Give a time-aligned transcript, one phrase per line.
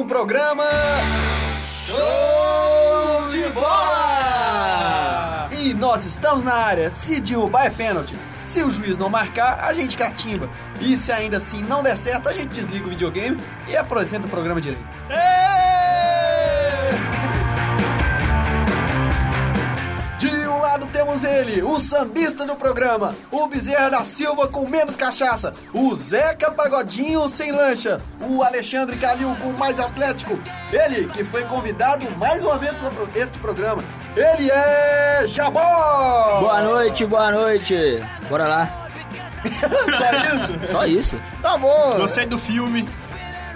[0.00, 0.64] um programa
[1.86, 5.50] Show de Bola!
[5.52, 6.90] E nós estamos na área.
[6.90, 8.16] Se derrubar é pênalti.
[8.46, 10.48] Se o juiz não marcar, a gente catimba.
[10.80, 14.30] E se ainda assim não der certo, a gente desliga o videogame e apresenta o
[14.30, 14.82] programa direito.
[15.06, 15.29] De
[20.80, 25.94] lado temos ele, o sambista do programa, o Bezerra da Silva com menos cachaça, o
[25.94, 30.38] Zeca Pagodinho sem lancha, o Alexandre Calil com mais atlético,
[30.72, 32.90] ele que foi convidado mais uma vez para
[33.22, 33.84] este programa,
[34.16, 36.40] ele é Jabó!
[36.40, 38.02] Boa noite, boa noite.
[38.28, 38.88] Bora lá.
[40.00, 40.66] Só isso?
[40.72, 41.20] Só isso.
[41.42, 41.96] Tá bom.
[41.98, 42.82] Gostei do filme.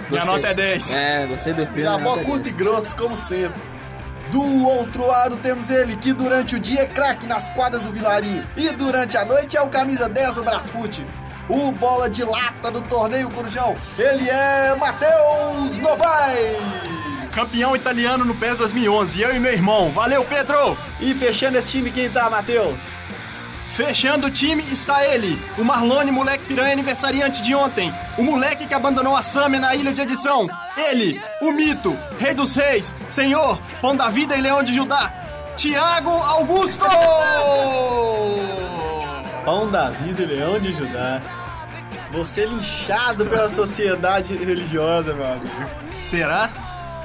[0.09, 0.25] Minha Gostei.
[0.25, 0.95] nota é 10.
[0.95, 1.81] É, gostei do filme.
[1.81, 2.55] Jabó nota curto e 10.
[2.55, 3.74] grosso, como sempre.
[4.31, 8.43] Do outro lado temos ele, que durante o dia é craque nas quadras do Vilarinho.
[8.57, 11.05] E durante a noite é o camisa 10 do Brasfute.
[11.47, 13.75] O bola de lata do torneio Corujão.
[13.97, 16.57] Ele é Matheus Novai.
[17.31, 19.21] Campeão italiano no PES 2011.
[19.21, 19.91] Eu e meu irmão.
[19.91, 20.77] Valeu, Pedro!
[20.99, 22.79] E fechando esse time, quem tá, Matheus?
[23.75, 27.93] Fechando o time está ele, o Marlone, moleque piranha aniversariante de ontem.
[28.17, 30.47] O moleque que abandonou a Sâmia na ilha de edição.
[30.77, 35.11] Ele, o mito, rei dos reis, senhor, pão da vida e leão de Judá.
[35.57, 36.85] Tiago Augusto!
[39.43, 41.21] Pão da vida e leão de Judá.
[42.11, 45.69] Você linchado pela sociedade religiosa, meu amigo.
[45.91, 46.49] Será?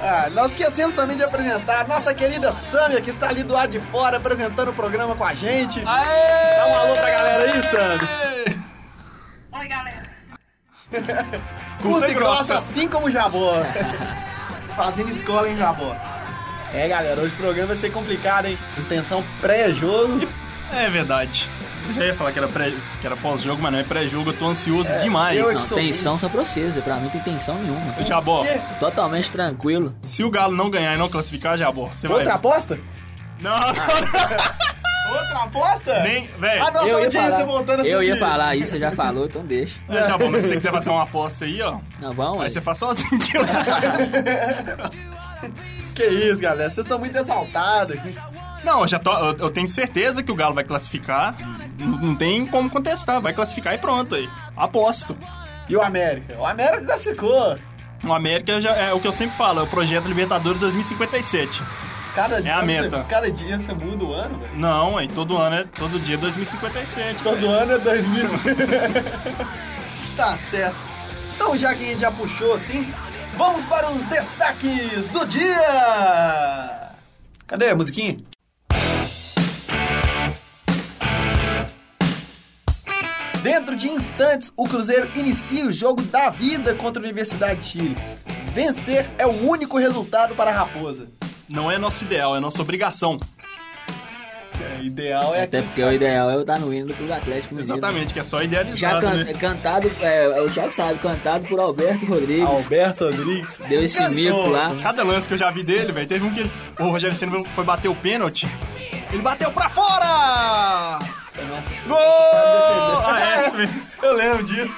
[0.03, 3.71] Ah, nós esquecemos também de apresentar a nossa querida Sâmia, que está ali do lado
[3.71, 5.83] de fora apresentando o programa com a gente.
[5.87, 6.57] Aê!
[6.57, 8.61] Dá um alô pra galera aí, Sâmia.
[9.53, 10.11] Oi, galera.
[11.83, 13.53] Curta e grossa, assim como o Jabó.
[14.75, 15.95] Fazendo escola em Jabó.
[16.73, 18.59] É, galera, hoje o programa vai ser complicado, hein?
[18.79, 20.27] Intenção pré-jogo.
[20.73, 21.51] É verdade.
[21.89, 24.31] Eu já ia falar que era, pré, que era pós-jogo, mas não é pré-jogo.
[24.31, 25.37] Eu tô ansioso demais.
[25.39, 26.75] eu- Não, tensão só pra vocês.
[26.85, 28.05] Pra mim não tem tensão nenhuma.
[28.05, 28.61] Jabó, Quê?
[28.79, 29.95] Totalmente tranquilo.
[30.03, 32.19] se o Galo não ganhar e não classificar, Jabó, você vai...
[32.19, 32.79] Outra aposta?
[33.41, 33.67] Não, não,
[35.11, 36.03] Outra aposta?
[36.05, 36.31] nem...
[36.39, 38.93] Véi, A nossa Eu ia audiência falar, voltando a eu ia falar isso, você já
[38.93, 39.81] falou, então deixa.
[39.89, 42.51] É, Jabó, mas se você quiser fazer uma aposta aí, ó, Não, vamos aí aí.
[42.51, 43.19] você faz sozinho.
[43.19, 43.43] que eu-
[45.95, 46.71] Que isso, galera.
[46.71, 48.15] Vocês estão muito exaltados aqui.
[48.65, 51.35] Não, eu já tô, eu, eu tenho certeza que o Galo vai classificar.
[51.81, 54.29] Não, tem como contestar, vai classificar e pronto aí.
[54.57, 55.17] Aposto.
[55.69, 56.37] E o América?
[56.39, 57.59] O América classificou.
[58.03, 61.63] O América já é o que eu sempre falo, é o projeto Libertadores 2057.
[62.15, 62.99] Cada É a meta.
[62.99, 64.57] Você, cada dia você muda o ano, velho.
[64.57, 67.23] Não, aí todo ano é todo dia 2057.
[67.23, 67.51] Todo velho.
[67.51, 68.25] ano é 2000.
[70.17, 70.77] tá certo.
[71.37, 72.93] Então, já que a gente já puxou assim,
[73.37, 76.91] vamos para os destaques do dia!
[77.47, 78.17] Cadê a musiquinha?
[83.51, 87.97] Dentro de instantes, o Cruzeiro inicia o jogo da vida contra a Universidade de Chile.
[88.55, 91.09] Vencer é o único resultado para a Raposa.
[91.49, 93.19] Não é nosso ideal, é nossa obrigação.
[94.79, 97.55] É, ideal é Até porque o ideal é eu estar no hino do Clube Atlético
[97.57, 97.77] Mineiro.
[97.77, 99.35] Exatamente, que é só Já idealizado, can- né?
[99.35, 102.47] cantado, é, o Thiago sabe, cantado por Alberto Rodrigues.
[102.47, 103.59] Alberto Rodrigues.
[103.69, 104.15] Deu esse Cantou.
[104.15, 104.77] mico lá.
[104.81, 107.43] Cada lance que eu já vi dele, velho, teve um que ele, o Rogério Senna
[107.53, 108.47] foi bater o pênalti.
[109.13, 111.01] Ele bateu pra fora!
[111.91, 111.99] Gol!
[112.01, 113.83] Ah, é, isso mesmo.
[114.03, 114.73] Eu lembro disso.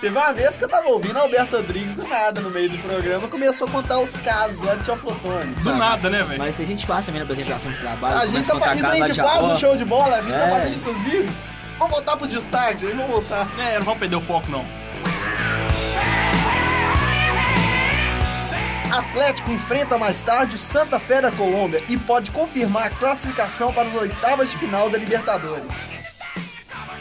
[0.00, 3.28] Teve uma vez que eu tava ouvindo Alberto Rodrigues do nada no meio do programa
[3.28, 5.54] começou a contar os casos lá de Teoflotone.
[5.56, 6.38] Do nada, né, velho?
[6.38, 8.70] Mas se a gente faz também na apresentação de trabalho, A gente, começa a tá,
[8.90, 10.50] a gente de faz no show de bola, a gente tá É.
[10.50, 11.30] fazendo inclusive.
[11.78, 13.46] Vamos voltar pros destaques, aí vamos voltar.
[13.60, 14.64] É, não vamos perder o foco, não.
[18.92, 23.88] Atlético enfrenta mais tarde o Santa Fé da Colômbia e pode confirmar a classificação para
[23.88, 25.72] as oitavas de final da Libertadores.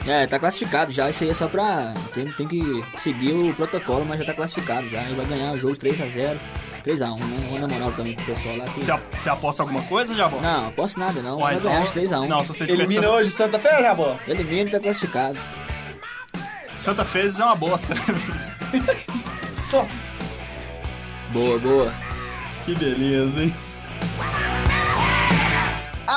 [0.05, 1.09] É, tá classificado já.
[1.09, 1.93] Isso aí é só pra.
[2.13, 5.03] Tem, tem que seguir o protocolo, mas já tá classificado já.
[5.03, 6.39] E vai ganhar o jogo 3x0.
[6.83, 7.47] 3x1, né?
[7.49, 8.65] Vou na moral também pro pessoal lá.
[8.65, 8.83] Que...
[8.83, 10.41] Você, você aposta alguma coisa, Jabó?
[10.41, 11.39] Não, aposto nada não.
[11.39, 12.27] Vai ganhar de 3x1.
[12.27, 14.17] Não, se você Elimina Santa, hoje Santa Fé, Jabó?
[14.27, 15.37] Elimina e tá classificado.
[16.75, 17.93] Santa Fé é uma bosta.
[21.31, 21.93] Boa, boa.
[22.65, 23.53] Que beleza, hein?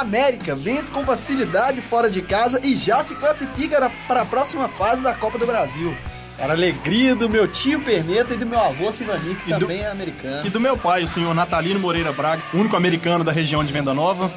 [0.00, 5.02] América vence com facilidade fora de casa e já se classifica para a próxima fase
[5.02, 5.94] da Copa do Brasil.
[6.38, 9.80] Era alegria do meu tio Perneta e do meu avô Silvani, que E do- também
[9.82, 10.44] é americano.
[10.46, 13.94] E do meu pai, o senhor Natalino Moreira Braga, único americano da região de Venda
[13.94, 14.30] Nova.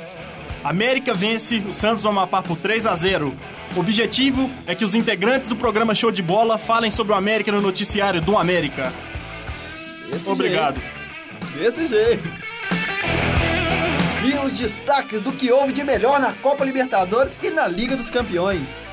[0.63, 3.33] América vence o Santos do Amapá por 3 a 0
[3.75, 7.51] O objetivo é que os integrantes do programa Show de Bola falem sobre o América
[7.51, 8.91] no noticiário do América.
[10.11, 10.79] Desse Obrigado.
[10.79, 11.57] jeito.
[11.57, 12.46] Desse jeito.
[14.27, 18.09] E os destaques do que houve de melhor na Copa Libertadores e na Liga dos
[18.09, 18.85] Campeões.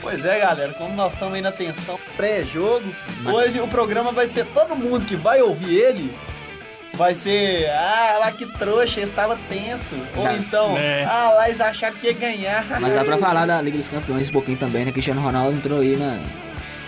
[0.00, 2.84] Pois é, galera, como nós estamos aí na tensão pré-jogo,
[3.24, 6.18] hoje o programa vai ser todo mundo que vai ouvir ele
[6.94, 9.94] vai ser, ah, lá que trouxa, estava tenso.
[10.16, 10.32] Ou Tá.
[10.34, 11.04] então, É.
[11.04, 12.80] ah, lá eles acharam que ia ganhar.
[12.80, 14.92] Mas dá pra falar da Liga dos Campeões um pouquinho também, né?
[14.92, 16.18] Cristiano Ronaldo entrou aí na.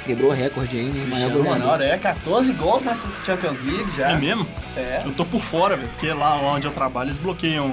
[0.06, 0.90] Quebrou o recorde aí, né?
[0.92, 1.60] Maior Cristiano goleador.
[1.62, 4.12] Ronaldo, é 14 gols nessa Champions League já.
[4.12, 4.46] É mesmo?
[4.76, 5.02] É.
[5.04, 7.72] Eu tô por fora, velho, porque lá onde eu trabalho eles bloqueiam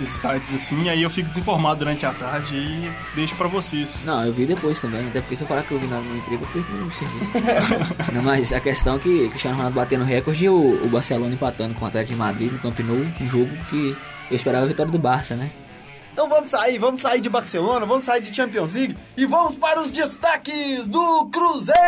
[0.00, 4.02] esses sites assim, aí eu fico desinformado durante a tarde e deixo pra vocês.
[4.04, 6.16] Não, eu vi depois também, até porque se eu falar que eu vi na- no
[6.16, 8.10] emprego, eu perco o serviço.
[8.12, 11.74] Não, mas a questão é que Cristiano Ronaldo batendo recorde e o, o Barcelona empatando
[11.74, 13.96] com o Atlético de Madrid no Camp Nou, um jogo que
[14.30, 15.50] eu esperava a vitória do Barça, né?
[16.12, 19.80] Então vamos sair, vamos sair de Barcelona, vamos sair de Champions League e vamos para
[19.80, 21.78] os destaques do Cruzeiro!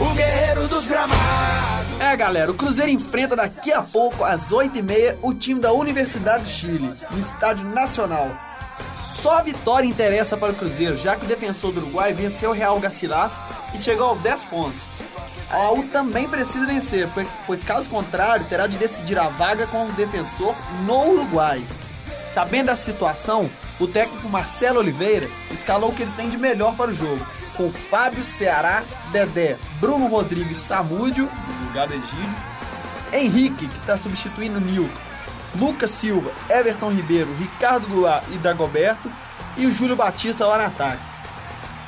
[0.00, 2.00] O guerreiro dos gramados.
[2.00, 6.50] É, galera, o Cruzeiro enfrenta daqui a pouco, às 8h30, o time da Universidade do
[6.50, 8.30] Chile, no Estádio Nacional.
[9.16, 12.52] Só a vitória interessa para o Cruzeiro, já que o defensor do Uruguai venceu o
[12.52, 13.40] Real Garcilaso
[13.74, 14.86] e chegou aos 10 pontos.
[15.50, 17.08] A AU também precisa vencer,
[17.46, 20.54] pois- caso contrário, terá de decidir a vaga com o defensor
[20.86, 21.64] no Uruguai.
[22.32, 23.48] Sabendo da situação,
[23.78, 27.24] o técnico Marcelo Oliveira escalou o que ele tem de melhor para o jogo,
[27.56, 28.82] com Fábio Ceará,
[29.12, 31.30] Dedé, Bruno Rodrigues Samúdio,
[31.60, 32.34] no lugar do Egídio,
[33.12, 34.98] Henrique, que está substituindo o Nilton,
[35.54, 39.08] Lucas Silva, Everton Ribeiro, Ricardo Goulart e Dagoberto,
[39.56, 41.02] e o Júlio Batista lá no ataque.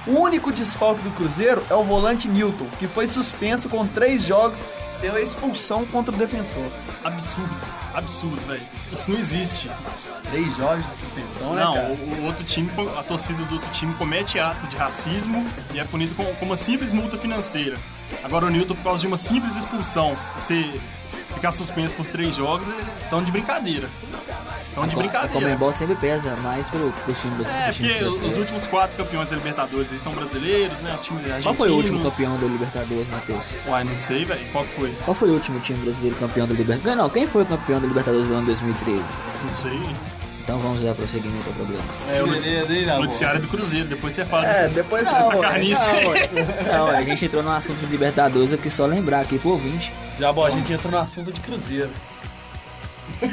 [0.07, 4.63] O único desfalque do Cruzeiro é o volante Newton, que foi suspenso com três jogos
[5.01, 6.65] pela expulsão contra o defensor.
[7.05, 7.55] Absurdo,
[7.93, 8.63] absurdo, velho.
[8.75, 9.71] Isso, não existe.
[10.31, 11.89] Três jogos de suspensão, né, Não, cara?
[11.89, 15.45] o, o outro time, a torcida do outro time comete ato de racismo
[15.75, 17.77] e é punido com, com uma simples multa financeira.
[18.23, 20.65] Agora o Newton, por causa de uma simples expulsão, você
[21.35, 23.91] ficar suspenso por três jogos, eles estão de brincadeira.
[24.77, 25.33] Estão de A brincadeira.
[25.33, 28.27] Comembol sempre pesa mais pro, pro time É, pro time porque os, brasileiro.
[28.29, 30.95] os últimos quatro campeões da Libertadores eles são brasileiros, né?
[30.95, 31.45] Os times argentinos.
[31.45, 33.45] Qual foi o último campeão da Libertadores, Matheus?
[33.67, 34.47] Uai, não sei, velho.
[34.53, 34.95] Qual que foi?
[35.05, 36.99] Qual foi o último time brasileiro campeão da Libertadores?
[36.99, 39.03] Não, quem foi o campeão da Libertadores do ano 2013?
[39.47, 39.81] Não sei.
[40.45, 41.85] Então vamos dar prosseguimento ao programa.
[42.09, 43.89] É o noticiário do Cruzeiro.
[43.89, 45.83] Depois você fala É, desse- depois dessa não, carnice.
[45.89, 46.29] não, ué.
[46.73, 49.91] Não, a gente entrou no assunto de Libertadores, eu quis só lembrar aqui pro ouvinte.
[50.21, 51.91] Já, bom, a gente entra no assunto de Cruzeiro.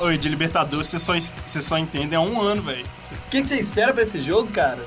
[0.00, 1.12] Oi, de Libertadores você só,
[1.46, 2.84] você só entende há um ano, velho.
[2.84, 4.84] O que, que você espera pra esse jogo, cara?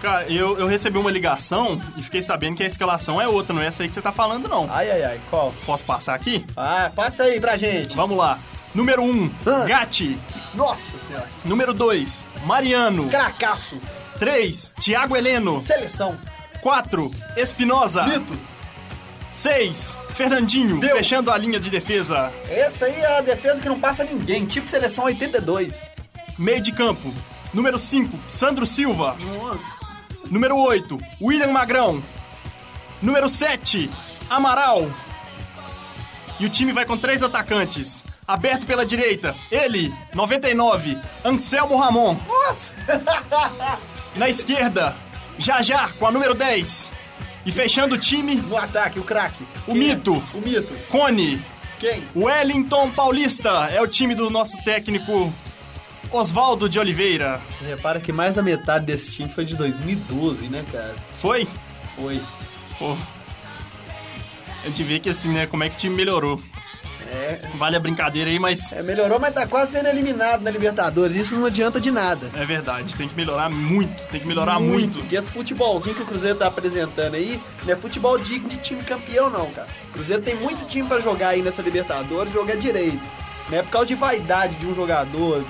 [0.00, 3.62] Cara, eu, eu recebi uma ligação e fiquei sabendo que a escalação é outra, não
[3.62, 4.66] é essa aí que você tá falando, não.
[4.70, 5.54] Ai, ai, ai, qual?
[5.64, 6.44] Posso passar aqui?
[6.56, 7.96] Ah, passa aí pra gente.
[7.96, 8.38] Vamos lá.
[8.74, 9.64] Número 1, um, Ah.
[9.66, 10.18] Gatti.
[10.54, 11.26] Nossa senhora.
[11.44, 13.08] Número 2, Mariano.
[13.08, 13.80] Cracaço.
[14.18, 15.60] 3, Thiago Heleno.
[15.60, 16.16] Seleção.
[16.60, 18.04] 4, Espinosa.
[18.06, 18.38] Mito.
[19.36, 20.96] 6, Fernandinho, Deus.
[20.96, 22.32] fechando a linha de defesa.
[22.48, 24.46] Essa aí é a defesa que não passa ninguém.
[24.46, 25.90] Tipo seleção 82.
[26.38, 27.12] Meio de campo.
[27.52, 29.14] Número 5, Sandro Silva.
[30.30, 32.02] Número 8, William Magrão.
[33.02, 33.90] Número 7,
[34.30, 34.90] Amaral.
[36.40, 38.02] E o time vai com três atacantes.
[38.26, 42.16] Aberto pela direita, ele, 99, Anselmo Ramon.
[42.26, 42.72] Nossa.
[44.16, 44.96] Na esquerda,
[45.38, 46.95] Jajá com a número 10.
[47.46, 49.44] E fechando o time, No ataque, o craque.
[49.66, 49.94] O Quem é?
[49.94, 50.22] mito.
[50.34, 50.74] O mito.
[50.88, 51.40] Cone.
[51.78, 52.02] Quem?
[52.14, 55.32] Wellington Paulista é o time do nosso técnico
[56.10, 57.40] Oswaldo de Oliveira.
[57.58, 60.96] Você repara que mais da metade desse time foi de 2012, né, cara?
[61.14, 61.46] Foi?
[61.94, 62.20] Foi.
[62.78, 62.96] Pô.
[64.64, 66.42] A gente vê que assim, né, como é que o time melhorou.
[67.12, 71.16] É, Vale a brincadeira aí, mas é, melhorou, mas tá quase sendo eliminado na Libertadores.
[71.16, 72.30] Isso não adianta de nada.
[72.34, 74.98] é verdade, tem que melhorar muito, tem que melhorar muito.
[74.98, 78.82] Porque esse futebolzinho que o Cruzeiro tá apresentando aí não é futebol digno de time
[78.82, 79.68] campeão, não, cara.
[79.90, 83.02] O Cruzeiro tem muito time pra jogar aí nessa Libertadores, jogar direito.
[83.48, 85.44] Não é por causa de vaidade de um jogador,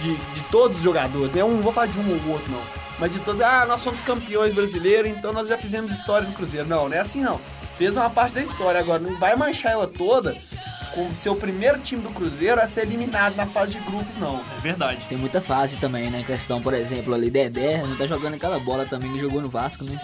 [0.00, 1.34] de, de todos os jogadores.
[1.34, 2.62] Não é um, não vou falar de um ou outro, não.
[2.98, 6.68] Mas de todos, ah, nós somos campeões brasileiros, então nós já fizemos história no Cruzeiro.
[6.68, 7.40] Não, não é assim, não.
[7.76, 10.36] Fez uma parte da história, agora não vai manchar ela toda
[10.94, 14.36] com o seu primeiro time do Cruzeiro a ser eliminado na fase de grupos, não.
[14.56, 15.04] É verdade.
[15.08, 16.20] Tem muita fase também, né?
[16.20, 19.48] Em questão, por exemplo, ali, Dedé, não tá jogando aquela bola também que jogou no
[19.48, 19.98] Vasco, né?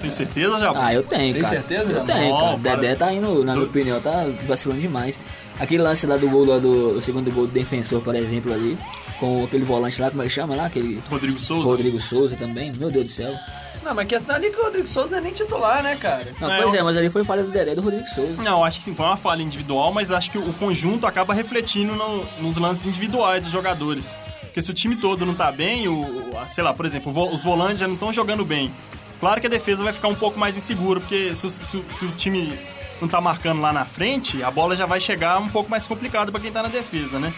[0.00, 0.72] Tem certeza, já?
[0.74, 1.56] Ah, eu tenho, Tem cara.
[1.56, 2.52] certeza, Eu tenho, cara.
[2.52, 2.76] Não, para.
[2.76, 5.18] Dedé tá indo, na minha Do- opinião, tá vacilando demais.
[5.58, 8.78] Aquele lance lá do gol lá do, do segundo gol do defensor, por exemplo, ali,
[9.18, 10.66] com aquele volante lá, como é que chama lá?
[10.66, 11.68] Aquele Rodrigo Souza.
[11.68, 13.34] Rodrigo Souza também, meu Deus do céu.
[13.82, 16.26] Não, mas questão ali que o Rodrigo Souza não é nem titular, né, cara?
[16.40, 18.42] Não, É, pois eu- é, mas ali foi falha do Dedé e do Rodrigo Souza.
[18.42, 21.94] Não, acho que sim, foi uma falha individual, mas acho que o conjunto acaba refletindo
[21.94, 24.16] no- nos lances individuais dos jogadores.
[24.42, 26.04] Porque se o time todo não tá bem, o,
[26.50, 28.72] sei lá, por exemplo, os volantes já não estão jogando bem.
[29.20, 32.04] Claro que a defesa vai ficar um pouco mais insegura, porque se, o- se se
[32.04, 32.58] o time
[33.00, 36.30] não tá marcando lá na frente, a bola já vai chegar um pouco mais complicada
[36.32, 37.32] para quem tá na defesa, né?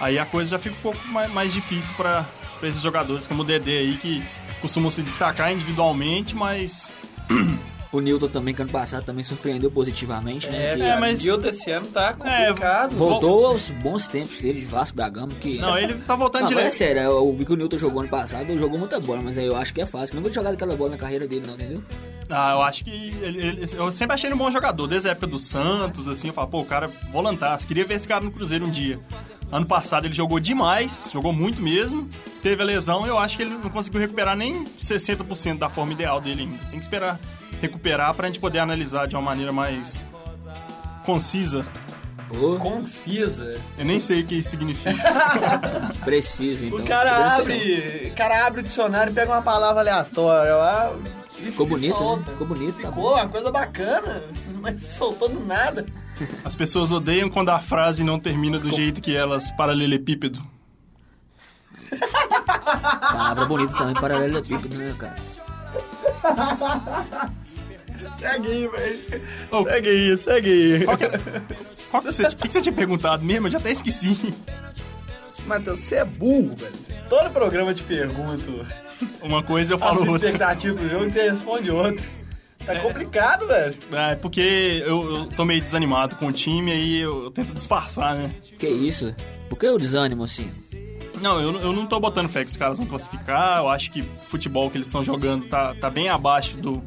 [0.00, 2.24] Aí a coisa já fica um pouco mais, mais difícil para
[2.62, 4.22] esses jogadores, como o Dedé aí, que
[4.60, 6.92] costumam se destacar individualmente, mas
[7.92, 10.72] O Newton também, que ano passado também surpreendeu positivamente, né?
[10.72, 12.94] É, que é, mas- o Nilton esse ano tá complicado.
[12.96, 15.58] Voltou aos bons tempos dele de Vasco da Gama, que...
[15.58, 16.78] Não, ele tá voltando Não, agora é direto.
[16.78, 19.56] sério, eu vi que o Newton jogou ano passado, jogou muita bola, mas aí eu
[19.56, 20.14] acho que é fácil.
[20.14, 21.82] Não vou jogar aquela bola na carreira dele, não, entendeu?
[22.30, 25.12] Ah, eu acho que ele, ele- eu sempre achei ele um bom jogador, desde a
[25.12, 28.30] época do Santos, assim, eu falo, pô, o cara volantasse, queria ver esse cara no
[28.30, 29.00] Cruzeiro um dia.
[29.50, 32.08] Ano passado ele jogou demais, jogou muito mesmo,
[32.40, 36.20] teve a lesão, eu acho que ele não conseguiu recuperar nem 60% da forma ideal
[36.20, 36.58] dele ainda.
[36.70, 37.18] Tem que esperar
[37.60, 40.06] recuperar pra gente poder analisar de uma maneira mais
[41.04, 41.66] concisa.
[42.60, 43.60] Concisa.
[43.76, 44.94] Eu nem sei o que isso significa.
[46.04, 46.78] precisa, então.
[46.78, 50.52] O cara abre, o cara abre o dicionário e pega uma palavra aleatória.
[51.44, 52.20] Ficou bonito, solta.
[52.22, 52.32] né?
[52.32, 53.14] Ficou bonito, tá Ficou bom.
[53.14, 54.22] uma coisa bacana,
[54.60, 55.86] mas soltou do nada.
[56.44, 60.40] As pessoas odeiam quando a frase não termina do jeito que elas, paralelepípedo.
[62.64, 65.16] Palavra bonita também, paralelepípedo, né, cara?
[68.16, 69.22] Segue aí, velho.
[69.50, 69.64] Ô.
[69.64, 70.84] Segue aí, segue aí.
[70.84, 71.10] Qual que, é-
[71.90, 73.46] qual que você, o que que você tinha perguntado mesmo?
[73.46, 74.34] Eu já até esqueci.
[75.46, 76.72] Matheus, você é burro, velho.
[77.08, 78.66] Todo programa te pergunto
[79.22, 80.28] Uma coisa eu falo sua outra.
[80.28, 82.04] expectativa pro jogo e você responde outra.
[82.64, 83.74] Tá complicado, velho.
[83.92, 88.14] É, porque eu, eu tô meio desanimado com o time, aí eu, eu tento disfarçar,
[88.14, 88.30] né?
[88.58, 89.14] Que isso?
[89.48, 90.50] Por que o desânimo, assim?
[91.20, 93.58] Não, eu, eu não tô botando fé que os caras vão classificar.
[93.58, 96.82] Eu acho que o futebol que eles estão jogando tá, tá bem abaixo do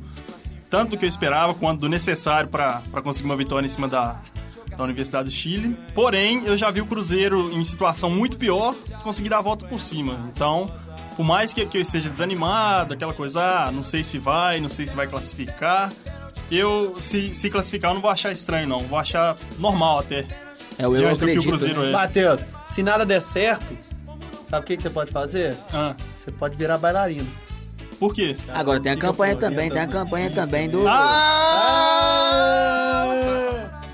[0.69, 3.87] tanto do que eu esperava quanto do necessário pra pra conseguir uma vitória em cima
[3.87, 4.21] da,
[4.75, 5.77] da Universidade do Chile.
[5.93, 9.81] Porém, eu já vi o Cruzeiro em situação muito pior conseguir dar a volta por
[9.81, 10.31] cima.
[10.33, 10.71] Então,
[11.15, 14.69] por mais que, que eu esteja desanimado, aquela coisa, ah, não sei se vai, não
[14.69, 15.91] sei se vai classificar.
[16.51, 18.79] Eu, se, se classificar, eu não vou achar estranho, não.
[18.79, 20.25] Vou achar normal até.
[20.77, 21.47] É o eu Diante do que o acredito.
[21.49, 21.89] Cruzeiro né?
[21.89, 21.91] é.
[21.91, 23.75] Matheus, se nada der certo,
[24.49, 25.55] sabe o que, que você pode fazer?
[25.73, 27.27] Ah, Você pode virar bailarino.
[27.99, 28.35] por quê?
[28.49, 30.87] Agora tem a campanha também, tem a campanha também do.
[30.87, 32.23] Ah!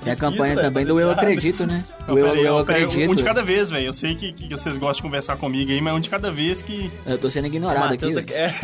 [0.02, 1.10] Tem a campanha velho, também do Eu.
[1.10, 1.84] Acredito, né?
[2.08, 3.10] Não, Eu, peraí, eu peraí, Acredito.
[3.10, 3.86] Um de cada vez, velho.
[3.86, 6.62] Eu sei que, que vocês gostam de conversar comigo aí, mas um de cada vez
[6.62, 6.90] que.
[7.06, 8.12] Eu tô sendo ignorado aqui.
[8.12, 8.54] Matheus, é,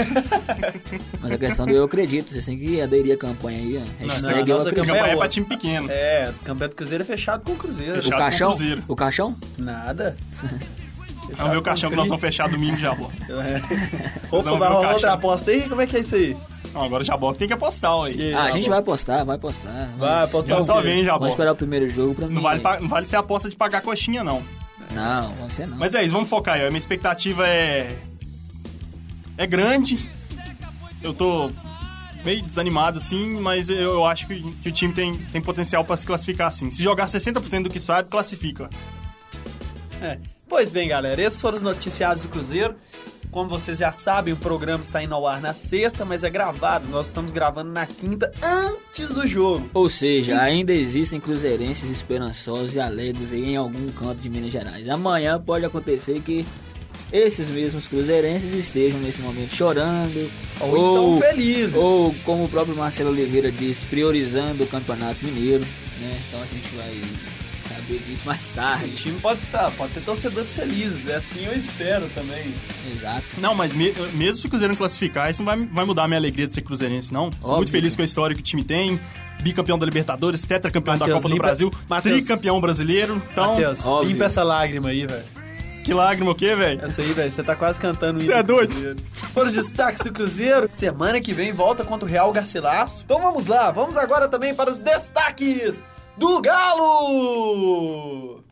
[1.21, 4.05] Mas a questão do Eu Acredito, vocês têm que aderir à campanha aí, ó.
[4.05, 5.89] Hashtag não, Eu nossa campanha campanha é é pra time pequeno.
[5.91, 7.93] é, o campeonato do Cruzeiro é fechado com o Cruzeiro.
[7.93, 8.51] O Fechado o caixão?
[8.51, 8.83] Cruzeiro.
[8.89, 9.37] O caixão?
[9.59, 10.17] Nada.
[11.39, 13.11] É o meu caixão que nós vamos fechar domingo já, bom.
[13.29, 13.61] É.
[14.31, 15.69] Opa, vai o rolar outra aposta aí?
[15.69, 16.37] Como é que é isso aí?
[16.77, 17.91] Não, agora já que tem que apostar,
[18.37, 19.97] Ah, a gente vai postar, vai postar.
[19.97, 22.35] Vai apostar o só vem já, Vamos esperar o primeiro jogo pra mim.
[22.35, 24.43] Não vale, pa- não vale ser aposta de pagar coxinha, não.
[24.91, 25.79] Não, você não.
[25.79, 26.65] Mas é isso, vamos focar aí.
[26.65, 26.67] ó.
[26.67, 27.97] A minha expectativa é.
[29.39, 30.07] É grande.
[31.03, 31.51] Eu tô
[32.25, 35.97] meio desanimado, assim, mas eu, eu acho que, que o time tem, tem potencial pra
[35.97, 36.71] se classificar, assim.
[36.71, 38.69] Se jogar 60% do que sabe, classifica.
[40.03, 40.19] É.
[40.49, 42.75] Pois bem, galera, esses foram os noticiários do Cruzeiro.
[43.37, 46.89] Como vocês já sabem, o programa está indo ao ar na sexta, mas é gravado.
[46.89, 49.69] Nós estamos gravando na quinta, antes do jogo.
[49.75, 54.89] Ou seja, ainda existem cruzeirenses esperançosos e alegres em algum canto de Minas Gerais.
[54.89, 56.47] Amanhã pode acontecer que
[57.13, 61.75] esses mesmos cruzeirenses estejam nesse momento chorando Ou, então felizes.
[61.75, 65.67] ou como o próprio Marcelo Oliveira disse, priorizando o Campeonato Mineiro,
[66.01, 66.19] né?
[66.27, 67.03] Então a gente vai
[67.87, 68.91] saber disso mais O tarde.
[68.95, 71.07] time pode estar, pode ter torcedores felizes.
[71.09, 72.53] É assim eu espero também.
[72.95, 73.25] Exato.
[73.39, 76.09] Não, mas me- mesmo se o Cruzeiro não classificar, isso não vai, vai mudar a
[76.09, 77.31] minha alegria de ser cruzeirense, não.
[77.33, 77.57] Sou Óbvio.
[77.57, 78.99] muito feliz com a história que o time tem.
[79.43, 82.17] Bicampeão da Libertadores, tetracampeão da Matheus, Copa do Brasil, Matheus.
[82.25, 83.23] tricampeão brasileiro.
[83.33, 84.11] Então, Matheus, óbvio.
[84.11, 85.25] limpa essa lágrima aí, velho.
[85.85, 86.83] que lágrima o quê, velho?
[86.85, 88.97] Essa aí, velho, você tá quase cantando Cê hino é do doido?
[89.35, 90.69] Foram os destaques do Cruzeiro.
[90.73, 93.03] Semana que vem volta contra o Real Garcilaso.
[93.05, 95.83] Então vamos lá, vamos agora também para os destaques
[96.17, 98.45] do Galo!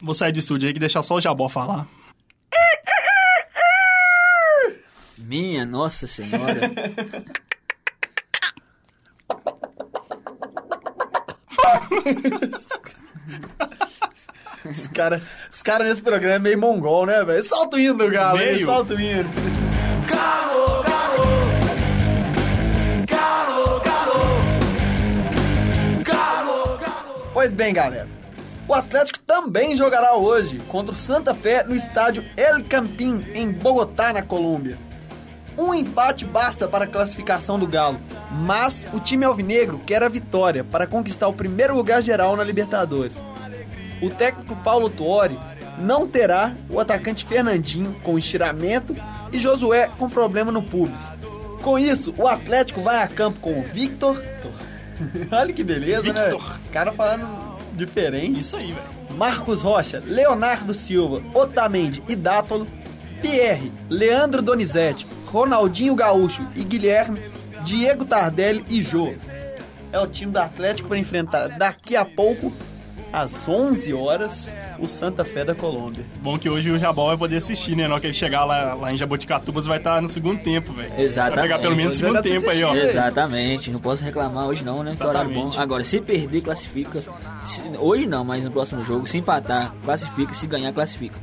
[0.00, 1.86] Vou sair do estúdio aí que deixar só o Jabó falar.
[5.18, 6.70] Minha Nossa Senhora.
[14.64, 15.22] Os caras
[15.60, 17.44] os cara nesse programa é meio mongol, né, velho?
[17.44, 19.28] Solta o hino do Galo, solta o hino.
[20.08, 20.69] Galo.
[27.40, 28.06] Pois bem, galera.
[28.68, 34.12] O Atlético também jogará hoje contra o Santa Fé no estádio El Campín, em Bogotá,
[34.12, 34.76] na Colômbia.
[35.56, 37.98] Um empate basta para a classificação do Galo,
[38.30, 43.22] mas o time alvinegro quer a vitória para conquistar o primeiro lugar geral na Libertadores.
[44.02, 45.40] O técnico Paulo Tuori
[45.78, 48.94] não terá o atacante Fernandinho com estiramento
[49.32, 51.08] e Josué com problema no pubis.
[51.62, 54.22] Com isso, o Atlético vai a campo com o Victor.
[55.30, 56.22] Olha que beleza, né?
[56.22, 56.58] Victor.
[56.66, 58.40] O cara falando diferente.
[58.40, 59.00] Isso aí, velho.
[59.16, 62.66] Marcos Rocha, Leonardo Silva, Otamendi e Dátolo,
[63.20, 67.20] Pierre, Leandro Donizete, Ronaldinho Gaúcho e Guilherme,
[67.64, 69.12] Diego Tardelli e Jô.
[69.92, 72.52] é o time do Atlético para enfrentar daqui a pouco,
[73.12, 76.04] às 11 horas, o Santa Fé da Colômbia.
[76.22, 77.86] Bom que hoje o Jabal vai poder assistir, né?
[77.88, 80.92] Na hora que ele chegar lá, lá em Jaboticatubas vai estar no segundo tempo, velho.
[80.98, 81.34] Exatamente.
[81.36, 82.74] Vai pegar pelo menos o segundo tempo aí, ó.
[82.74, 84.94] Exatamente, não posso reclamar hoje não, né?
[84.96, 85.50] Que horário bom.
[85.56, 87.00] Agora, se perder, classifica.
[87.44, 90.34] Se- hoje não, mas no próximo jogo, se empatar, classifica.
[90.34, 91.18] Se ganhar, classifica.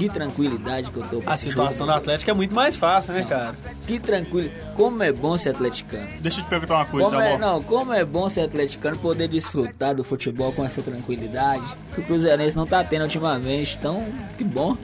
[0.00, 1.98] Que tranquilidade que eu tô com A esse situação do jogo.
[1.98, 3.54] Atlético é muito mais fácil, né, cara?
[3.86, 4.50] Que tranquilo.
[4.74, 6.08] Como é bom ser atleticano.
[6.20, 9.28] Deixa eu te perguntar uma coisa, Como é, não, como é bom ser atleticano poder
[9.28, 11.62] desfrutar do futebol com essa tranquilidade
[11.94, 13.76] que o Cruzeirense não tá tendo ultimamente.
[13.78, 14.02] Então,
[14.38, 14.74] que bom.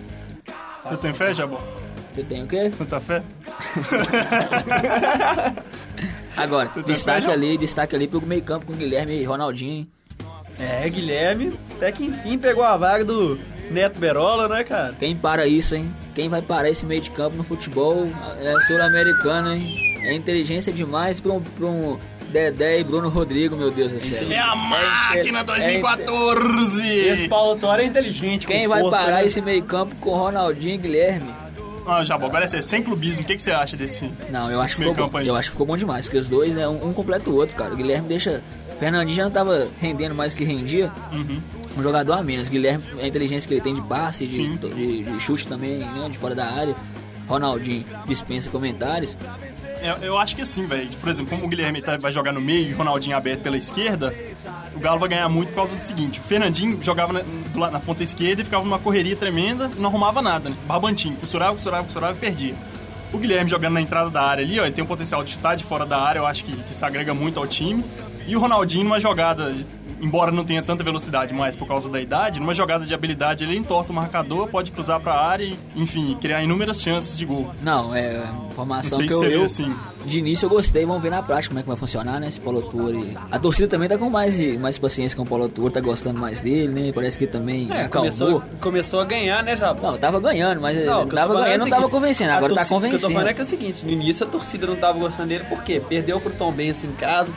[0.85, 1.65] Você tem fé, Jabal?
[2.15, 2.71] Você tem o quê?
[2.71, 3.23] Santa Fé?
[6.37, 9.91] Agora, destaque fé, ali, destaque ali pro meio campo com Guilherme e Ronaldinho, hein?
[10.59, 13.39] É, Guilherme, até que enfim pegou a vaga do
[13.71, 14.95] Neto Berola, né, cara?
[14.99, 15.93] Quem para isso, hein?
[16.15, 18.09] Quem vai parar esse meio de campo no futebol
[18.41, 19.97] é sul-americano, hein?
[20.03, 21.99] É inteligência demais pra um, pra um
[22.31, 24.31] Dedé e Bruno Rodrigo, meu Deus do céu.
[24.31, 26.89] É a máquina É inte- 2014!
[26.89, 28.47] Esse Paulo Torre é inteligente.
[28.47, 29.27] Quem com vai força, parar né?
[29.27, 31.35] esse meio campo com Ronaldinho e Guilherme?
[31.89, 34.75] Ah, Jabal, agora é sem clubismo, o que, que você acha desse Não, eu acho
[34.75, 35.19] que meio ficou campo bom.
[35.19, 35.29] aí?
[35.29, 37.55] Eu acho que ficou bom demais, porque os dois é um, um completa o outro,
[37.55, 37.73] cara.
[37.73, 38.43] O Guilherme deixa.
[38.81, 40.91] Fernandinho já não tava rendendo mais que rendia.
[41.13, 41.41] Uhum.
[41.77, 42.49] Um jogador a menos.
[42.49, 46.09] Guilherme, a inteligência que ele tem de passe, de, de, de chute também, né?
[46.11, 46.75] De fora da área.
[47.29, 49.17] Ronaldinho dispensa comentários.
[49.83, 50.89] Eu, eu acho que assim, velho.
[51.01, 53.57] Por exemplo, como o Guilherme tá- vai jogar no meio e o Ronaldinho aberto pela
[53.57, 54.15] esquerda,
[54.75, 58.03] o Galo vai ganhar muito por causa do seguinte: o Fernandinho jogava na, na ponta
[58.03, 60.57] esquerda e ficava numa correria tremenda e não arrumava nada, né?
[60.67, 62.55] Barbantinho, costurava, costurava, costurava e perdia.
[63.13, 65.57] O Guilherme jogando na entrada da área ali, ó, ele tem o potencial de chutar
[65.57, 67.85] de fora da área, eu acho que, que isso agrega muito ao time.
[68.27, 69.55] E o Ronaldinho, numa jogada,
[70.01, 73.57] embora não tenha tanta velocidade mais por causa da idade, numa jogada de habilidade ele
[73.57, 77.51] entorta o marcador, pode cruzar pra área e, enfim, criar inúmeras chances de gol.
[77.63, 79.75] Não, é Não informação sei que se eu, seria eu assim.
[80.05, 82.29] de início eu gostei, vamos ver na prática como é que vai funcionar, né?
[82.29, 83.05] Esse Paulo Torre.
[83.31, 86.41] A torcida também tá com mais, mais paciência com o Paulo Torre, tá gostando mais
[86.41, 86.93] dele, né?
[86.93, 88.13] Parece que também É, acalmou.
[88.13, 89.93] começou, começou a ganhar, né, Jabal?
[89.93, 92.37] Não, tava ganhando, mas Não, não, tô tava é ganhando, o não tava convencendo, a
[92.37, 93.35] agora tá torcida- O que eu tô falando é convencendo.
[93.35, 95.81] que é o seguinte, no início a torcida não tava gostando dele, por quê?
[95.89, 97.31] Perdeu pro Tom Benz em casa,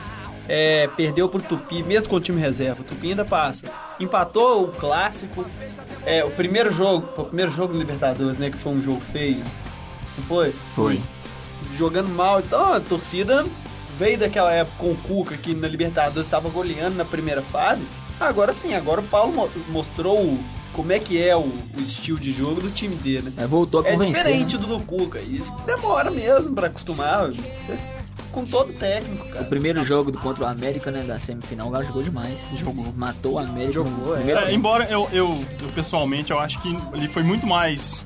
[0.50, 3.68] é, perdeu pro Tupi, mesmo com o time reserva, o Tupi ainda passa.
[4.00, 5.46] Empatou o clássico,
[6.06, 9.00] é, o primeiro jogo, foi o primeiro jogo do Libertadores, né, que foi um jogo
[9.00, 9.38] feio,
[10.18, 10.52] não foi?
[10.76, 11.00] Foi.
[11.76, 13.46] Jogando mal, então a torcida
[13.98, 17.84] veio daquela época com o Cuca, que na Libertadores tava goleando na primeira fase,
[18.20, 20.38] agora sim, agora o Paulo mo- mostrou
[20.74, 23.34] como é que é o, o estilo de jogo do time dele?
[23.38, 24.62] É, voltou a É diferente né?
[24.66, 25.20] do do Cuca.
[25.20, 27.28] Isso demora mesmo pra acostumar.
[27.28, 27.99] Você-
[28.32, 29.42] Com todo técnico, cara.
[29.42, 32.38] O primeiro jogo do contra o América, né, da semifinal, o Galo jogou demais.
[32.56, 32.86] Jogou.
[32.96, 33.74] Matou o América.
[33.74, 34.50] Jogou, no é.
[34.50, 38.06] É, embora eu, eu, eu, pessoalmente, eu acho que ele foi muito mais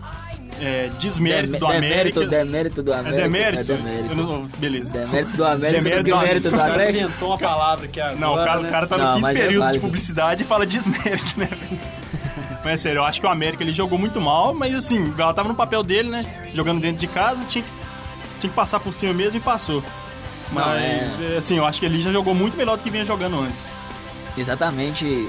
[0.61, 2.19] é, desmérito Deme- do América.
[2.21, 3.21] Demérito, demérito do É América.
[3.23, 3.59] demérito?
[3.59, 4.15] É demérito.
[4.15, 4.93] Não- beleza.
[4.93, 6.99] Demérito do América Demérito do que do América.
[6.99, 8.67] Inventou uma palavra que agora, Não, o cara, né?
[8.67, 11.49] o cara tá no Não, quinto mas é período de publicidade e fala desmérito, né?
[12.63, 15.11] mas é sério, eu acho que o América ele jogou muito mal, mas assim, o
[15.11, 16.25] Galo tava no papel dele, né?
[16.53, 17.69] Jogando dentro de casa, tinha, que-
[18.39, 19.83] tinha que passar por cima mesmo e passou.
[20.51, 23.05] Não, Mas, é, assim, eu acho que ele já jogou muito melhor do que vinha
[23.05, 23.71] jogando antes.
[24.37, 25.27] Exatamente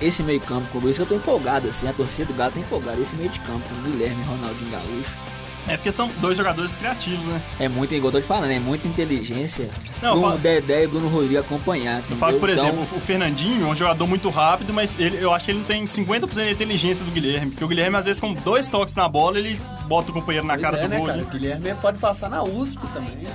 [0.00, 2.60] esse meio campo, por isso que eu tô empolgado, assim, a torcida do Galo tá
[2.60, 3.00] empolgada.
[3.00, 5.24] Esse meio de campo, com Guilherme e Ronaldinho Gaúcho.
[5.66, 7.40] É porque são dois jogadores criativos, né?
[7.58, 9.70] É muito, igual eu tô te falando, é muita inteligência
[10.02, 12.02] Não, pro fala- Dedé e Bruno Rodrigo acompanhar.
[12.10, 12.66] Eu falo, por entendeu?
[12.68, 15.60] exemplo, Então, o Fernandinho é um jogador muito rápido, mas ele, eu acho que ele
[15.60, 17.52] não tem 50% da inteligência do Guilherme.
[17.52, 20.52] Porque o Guilherme, às vezes, com dois toques na bola, ele bota o companheiro na
[20.54, 21.06] Pois cara é, do né, gol.
[21.06, 21.18] cara?
[21.18, 21.24] né?
[21.26, 23.16] O Guilherme pode passar na USP também.
[23.16, 23.30] né?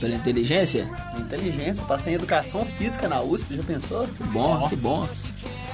[0.00, 4.06] Pela inteligência, Inteligência, passa em educação física na USP, já pensou?
[4.08, 5.08] que bom, que bom.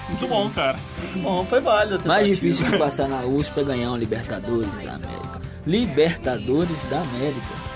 [0.09, 0.79] Muito bom, cara.
[1.17, 2.07] Bom, foi válido.
[2.07, 5.41] Mais difícil que passar na USP é ganhar um Libertadores da América.
[5.67, 7.67] Libertadores da América.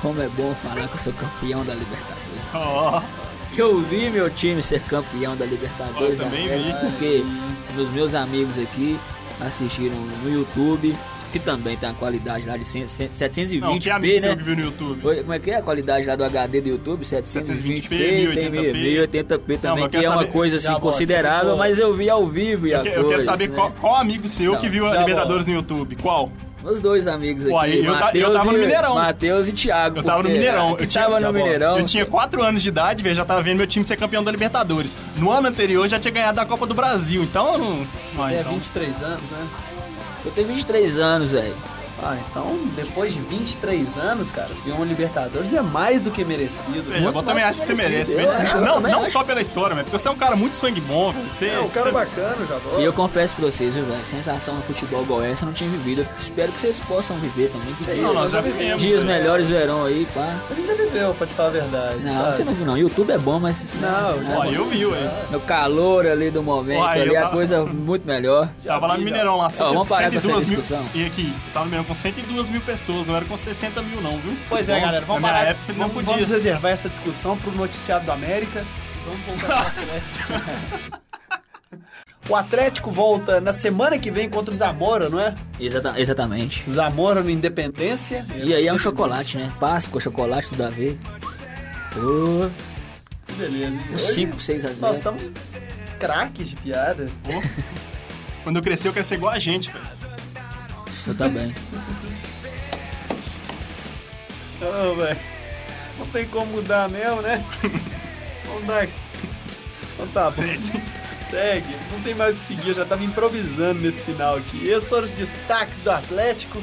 [0.00, 2.18] Como é bom falar que eu sou campeão da Libertadores.
[2.54, 3.02] Ó,
[3.54, 6.90] Que eu vi meu time ser campeão da Libertadores Eu da também América, vi.
[6.90, 7.24] porque
[7.80, 8.98] os meus amigos aqui
[9.40, 10.96] assistiram no YouTube,
[11.32, 14.36] que também tem a qualidade lá de 100, 720p, não, que amigo seu né?
[14.36, 15.00] que viu no YouTube?
[15.02, 17.04] Como é que é a qualidade lá do HD do YouTube?
[17.04, 18.72] 720p, 720p, tem 1080p.
[19.12, 22.66] 1080p também, Não, que é uma coisa assim Já, considerável, mas eu vi ao vivo
[22.66, 23.54] e a Eu, que- eu quero saber né?
[23.54, 25.96] qual, qual amigo seu Não, que viu a já Libertadores no YouTube.
[25.96, 26.30] Qual?
[26.64, 27.52] Os dois amigos aqui,
[27.84, 28.94] eu ta- eu Mateus tava no e- Mineirão.
[28.96, 29.98] Matheus e Thiago.
[29.98, 30.76] Eu tava no Mineirão.
[30.78, 31.78] Eu tinha, tava no Mineirão.
[31.78, 34.30] Eu tinha 4 anos de idade, velho, já tava vendo meu time ser campeão da
[34.32, 34.96] Libertadores.
[35.16, 37.86] No ano anterior já tinha ganhado a Copa do Brasil, então eu não.
[38.18, 38.52] Ah, É, então.
[38.54, 39.46] 23 anos, né?
[40.24, 41.54] Eu tenho 23 anos, velho.
[42.02, 46.92] Ah, então depois de 23 anos, cara, vir uma Libertadores é mais do que merecido.
[46.94, 49.10] É, eu também acho que você merece, eu acho, eu Não, não acho.
[49.12, 51.26] só pela história, mas porque você é um cara muito sangue bom, velho.
[51.32, 54.54] Você, É um cara você- bacana, já E eu confesso pra vocês, viu, velho, sensação
[54.54, 56.06] no futebol igual essa eu não tinha vivido.
[56.18, 57.74] Espero que vocês possam viver também.
[57.74, 58.80] Que Ei, Não, nós já vivemos.
[58.82, 59.18] dias velho.
[59.20, 60.36] melhores verão aí, pá.
[60.50, 61.98] A gente já viveu, pra te falar a verdade.
[62.04, 62.36] Não, sabe?
[62.36, 62.78] você não viu não.
[62.78, 65.10] YouTube é bom, mas Não, Ó, eu vi, ué.
[65.30, 68.48] no calor ali do momento, Uai, ali a tava- coisa muito melhor.
[68.64, 70.60] Tava lá no Mineirão, lá, vamos parar com essa 102 mil.
[70.60, 70.90] discussão.
[70.94, 74.00] E aqui, eu tava no Mineirão com 102 mil pessoas, não era com 60 mil,
[74.00, 74.36] não, viu?
[74.48, 75.46] Pois é, Bom, galera, vamos parar.
[75.46, 76.12] época não vamos, podia.
[76.14, 78.64] vamos reservar essa discussão pro noticiário do América.
[79.04, 80.32] Vamos voltar pro Atlético.
[82.28, 85.34] o Atlético volta na semana que vem contra o Zamora, não é?
[85.58, 86.64] Exata- exatamente.
[86.70, 88.24] Zamora no Independência.
[88.36, 89.50] E aí é um chocolate, né?
[89.58, 90.98] Páscoa, chocolate, tudo a ver.
[91.96, 92.50] Ô,
[93.34, 93.72] Beleza.
[93.94, 94.80] uns Hoje 5, 6 a 0.
[94.80, 95.30] Nós estamos
[95.98, 97.10] craques de piada.
[97.24, 97.42] Pô.
[98.44, 100.07] Quando eu crescer, eu quero ser igual a gente, velho.
[101.08, 101.54] Eu também.
[104.60, 105.18] Ô, velho.
[105.98, 107.42] Não tem como mudar mesmo, né?
[108.46, 108.92] Vamos dar aqui.
[109.94, 110.30] Então tá bom.
[110.30, 110.82] Segue.
[111.30, 111.76] Segue.
[111.90, 114.68] Não tem mais o que seguir, eu já tava improvisando nesse final aqui.
[114.68, 116.62] Esses foram os destaques do Atlético.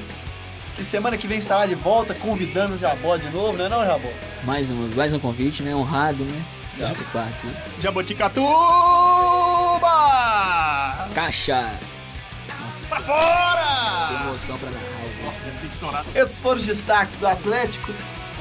[0.75, 4.11] Que semana que vem estará de volta, convidando o Jabó de novo, né não, Jabó?
[4.43, 5.73] Mais um, mais um convite, né?
[5.73, 6.43] Honrado, né?
[6.77, 7.47] Participar aqui.
[7.81, 8.49] Jaboticatuba!
[11.15, 11.94] Caixa!
[12.89, 14.21] Pra fora!
[14.27, 16.05] Emoção pra que estourar.
[16.13, 17.91] Esses foram os destaques do Atlético.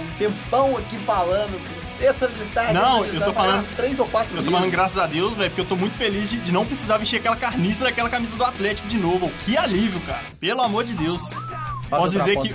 [0.00, 1.60] Um tempão aqui falando.
[2.00, 2.74] Esses foram os destaques.
[2.74, 5.06] Não, esses eu tô destaques, falando- umas três ou quatro Eu tô falando graças a
[5.06, 8.10] Deus, velho, porque eu tô muito feliz de, de não precisar vestir aquela carniça daquela
[8.10, 9.30] camisa do Atlético de novo.
[9.44, 10.20] Que alívio, cara.
[10.40, 11.30] Pelo amor de Deus.
[11.88, 12.52] Posso dizer, que,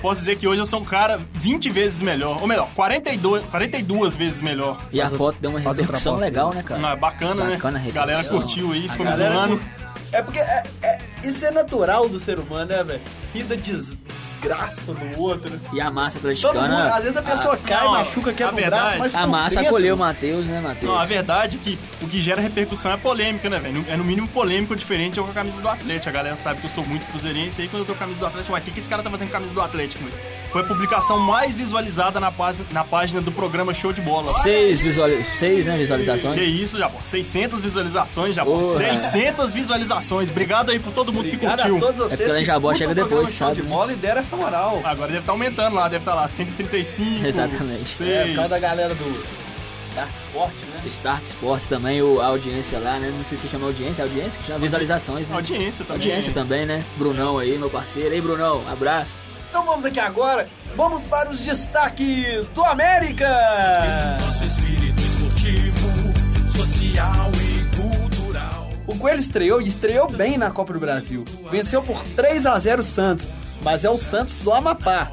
[0.00, 2.40] posso dizer que hoje eu sou um cara 20 vezes melhor.
[2.40, 4.78] Ou melhor, 42, 42 vezes melhor.
[4.90, 6.80] E a Faz o- foto deu uma repercussão legal, né, cara?
[6.80, 7.90] Não, é bacana, Bacana a né?
[7.92, 8.38] Galera repercussão.
[8.48, 9.62] curtiu aí, A ficou me galera zoando.
[10.10, 13.00] É porque é, é- isso é natural do ser humano, né, velho?
[13.34, 15.50] Rir da des- desgraça do outro.
[15.72, 16.68] E a massa atleticana.
[16.68, 19.26] mundo, às vezes a pessoa cai, não, machuca, a quebra o verdade- braço, mas A
[19.26, 20.84] massa dentro- acolheu o Matheus, né, Matheus?
[20.92, 23.84] Não, a verdade é que o que gera repercussão é a polêmica, né, velho?
[23.88, 26.08] É no mínimo polêmico diferente eu com a camisa do Atlético.
[26.08, 28.06] A galera sabe que eu sou muito cruzeirense, e aí quando eu tô com a
[28.06, 29.60] camisa do Atlético, ué, o que, que esse cara tá fazendo com a camisa do
[29.62, 30.16] Atlético, velho?
[30.50, 34.32] Foi a publicação mais visualizada na, página- na página do programa Show de Bola.
[34.42, 35.22] Seis, visuali...
[35.38, 36.40] Seis né, Que visualizações.
[36.40, 37.00] isso, Japão?
[37.02, 38.58] 600 visualizações, Japão.
[38.60, 38.76] Porra.
[38.98, 40.30] 600 visualizações.
[40.30, 41.80] Obrigado aí por todo mundo Obrigado que a curtiu.
[41.80, 43.60] todos vocês É porque o que Jabó chega depois, Show sabe?
[43.62, 44.80] de bola e deram essa moral.
[44.84, 47.26] Agora deve estar aumentando lá, deve estar lá 135.
[47.26, 47.88] Exatamente.
[47.88, 48.10] 6.
[48.10, 49.24] É, por causa da galera do
[49.94, 50.82] Dark Sport, né?
[50.86, 53.12] Start Sports também, o, a audiência lá, né?
[53.14, 55.34] Não sei se chama audiência, audiência que chama visualizações, né?
[55.34, 56.02] Audiência também.
[56.02, 56.82] Audiência também, né?
[56.96, 58.14] Brunão aí, meu parceiro.
[58.14, 59.14] Aí, Brunão, abraço.
[59.50, 63.26] Então vamos aqui agora, vamos para os destaques do América!
[64.20, 65.88] Nosso espírito esportivo,
[66.48, 67.47] social e.
[68.88, 71.22] O Coelho estreou e estreou bem na Copa do Brasil.
[71.50, 73.28] Venceu por 3 a 0 o Santos,
[73.62, 75.12] mas é o Santos do Amapá.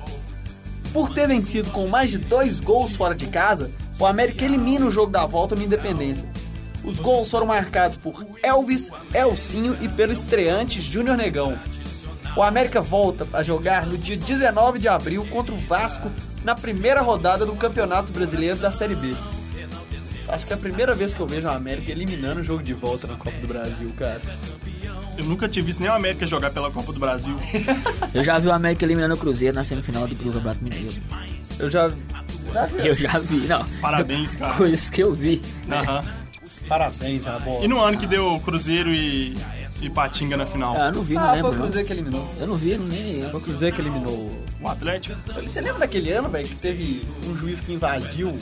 [0.94, 4.92] Por ter vencido com mais de dois gols fora de casa, o América elimina o
[4.92, 6.26] jogo da volta no Independência.
[6.86, 11.60] Os gols foram marcados por Elvis, Elcinho e pelo estreante Júnior Negão.
[12.38, 16.10] O América volta a jogar no dia 19 de abril contra o Vasco
[16.46, 19.14] na primeira rodada do Campeonato Brasileiro da Série B.
[20.28, 22.74] Acho que é a primeira vez que eu vejo o América eliminando o jogo de
[22.74, 24.22] volta na Copa do Brasil, cara.
[25.18, 27.36] Eu nunca tinha visto nem o América jogar pela Copa do Brasil.
[28.14, 30.94] Eu já vi o América eliminando o Cruzeiro na semifinal do Campeonato Mineiro.
[31.60, 31.90] Eu já.
[32.54, 32.88] já vi.
[32.88, 33.64] Eu já vi, não.
[33.82, 34.54] Parabéns, cara.
[34.56, 35.42] Coisas que eu vi.
[35.72, 36.02] Aham.
[36.68, 37.62] Parabéns, Jabó.
[37.64, 39.36] E no ano que deu Cruzeiro e,
[39.82, 40.76] e Patinga na final?
[40.78, 41.50] Ah, eu não vi, não Ah, foi lembro.
[41.50, 41.62] o não.
[41.62, 42.36] Cruzeiro que eliminou.
[42.40, 43.30] Eu não vi, não nem.
[43.30, 44.45] Foi o Cruzeiro que eliminou.
[44.65, 45.15] O Atlético?
[45.28, 48.36] Você lembra daquele ano, velho, que teve um juiz que invadiu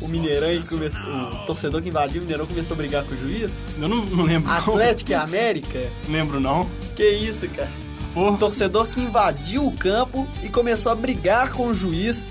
[0.00, 0.86] o Mineirão e come...
[0.86, 3.52] o torcedor que invadiu o Mineirão começou a brigar com o juiz?
[3.78, 4.50] Eu não, não lembro.
[4.50, 5.78] Atlético e América?
[6.08, 6.66] Lembro, não.
[6.96, 7.70] Que isso, cara?
[8.14, 12.30] Pô, Um torcedor que invadiu o campo e começou a brigar com o juiz.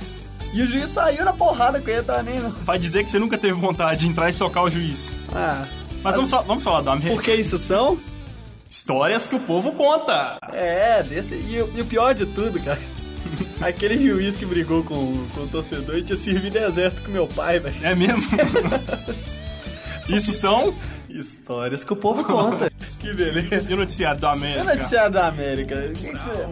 [0.52, 2.40] E o juiz saiu na porrada com ele, tá nem.
[2.40, 2.50] não.
[2.50, 5.14] vai dizer que você nunca teve vontade de entrar e socar o juiz.
[5.32, 5.68] Ah.
[6.04, 7.14] Mas vamos, vamos falar do América.
[7.14, 8.00] Por que isso são?
[8.68, 10.40] Histórias que o povo conta.
[10.52, 11.36] É, desse.
[11.36, 12.80] E, e o pior de tudo, cara.
[13.62, 14.96] Aquele juiz que brigou com,
[15.36, 17.76] com o torcedor e tinha servido exército com meu pai, velho.
[17.84, 18.24] É mesmo?
[20.08, 20.74] Isso são
[21.10, 22.72] Histórias que o povo conta.
[23.00, 23.66] que beleza.
[23.70, 24.64] e o noticiário do E o América.
[24.76, 25.76] noticiário da América?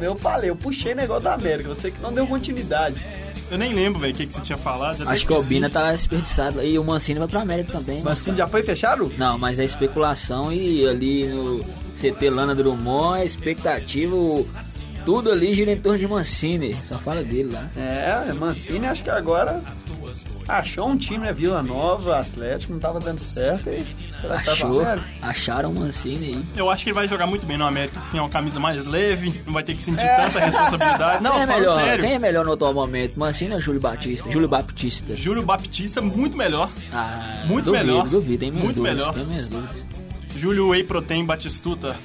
[0.02, 3.06] Eu falei, eu puxei negócio da América, você que não deu continuidade.
[3.52, 5.08] Eu nem lembro, velho, o que, que você tinha falado.
[5.08, 5.36] Acho que o.
[5.38, 6.62] Albina tá desperdiçado.
[6.64, 8.02] E o Mancini vai pro América também.
[8.04, 9.12] Mas assim, já foi fechado?
[9.18, 11.64] Não, mas é especulação e ali no
[12.02, 14.46] CT Lana Drummond, a expectativa, o-
[15.08, 16.74] tudo ali gira em torno de Mancini.
[16.84, 17.70] Só fala dele lá.
[17.78, 19.64] É, Mancini acho que agora
[20.46, 21.32] achou um time, né?
[21.32, 23.86] Vila Nova, Atlético, não tava dando certo e
[24.30, 24.84] Achou,
[25.22, 26.46] acharam o Mancini aí.
[26.58, 28.86] Eu acho que ele vai jogar muito bem no América, assim, é uma camisa mais
[28.86, 30.16] leve, não vai ter que sentir É.
[30.26, 31.24] tanta responsabilidade.
[31.24, 32.04] Não, quem, é melhor, sério.
[32.04, 33.18] quem é melhor no atual momento?
[33.18, 34.30] Mancini ou Júlio Batista?
[34.30, 35.16] Júlio Baptista.
[35.16, 36.70] Júlio Baptista, muito melhor.
[36.94, 38.08] Ah, Muito duvido, melhor.
[38.10, 39.14] Duvido, minhas Muito dúvidas, melhor.
[39.14, 39.88] Tem minhas dúvidas.
[40.36, 41.96] Júlio Whey Protein Batistuta.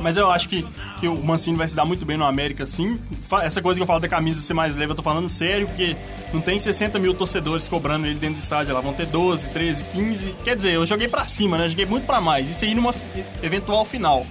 [0.00, 0.66] Mas eu acho que,
[0.98, 2.98] que o Mancini vai se dar muito bem no América, sim.
[3.42, 5.96] Essa coisa que eu falo da camisa ser mais leve, eu tô falando sério, porque
[6.32, 8.80] não tem 60 mil torcedores cobrando ele dentro do estádio lá.
[8.80, 10.34] Vão ter 12, 13, 15.
[10.42, 11.68] Quer dizer, eu joguei pra cima, né?
[11.68, 12.48] Joguei muito pra mais.
[12.48, 12.94] Isso aí numa
[13.42, 14.26] eventual final.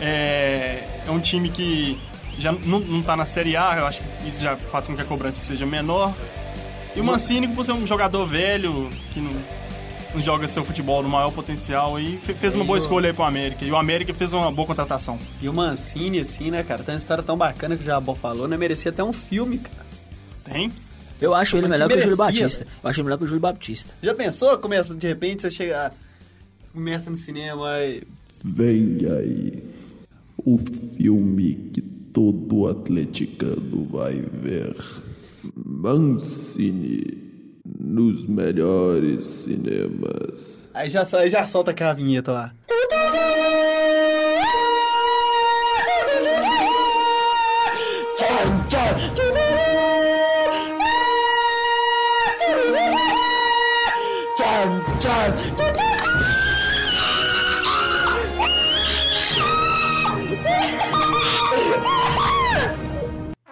[0.00, 1.98] É, é um time que
[2.38, 5.02] já não, não tá na Série A, eu acho que isso já faz com que
[5.02, 6.14] a cobrança seja menor.
[6.94, 9.32] E o Mancini, por ser um jogador velho, que não
[10.18, 13.64] joga seu futebol no maior potencial, e fe- fez uma boa escolha aí pro América.
[13.64, 15.18] E o América fez uma boa contratação.
[15.40, 16.82] E o Mancini, assim, né, cara?
[16.82, 18.56] Tem uma história tão bacana que o Jabó falou, né?
[18.56, 19.86] Merecia até um filme, cara.
[20.44, 20.70] Tem?
[21.20, 22.66] Eu acho ele melhor que que o Júlio Batista.
[22.82, 23.94] Eu acho ele melhor que o Júlio Baptista.
[24.02, 24.58] Já pensou?
[24.58, 25.92] Começa, de repente, você chega...
[26.72, 28.02] Começa no cinema e...
[28.44, 29.62] Vem aí
[30.36, 30.58] o
[30.96, 34.76] filme que todo atleticano vai ver.
[35.54, 37.25] Mancini
[37.86, 40.68] nos melhores cinemas.
[40.74, 42.52] Aí já, aí já solta aquela vinheta lá.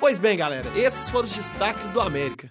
[0.01, 2.51] Pois bem, galera, esses foram os destaques do América.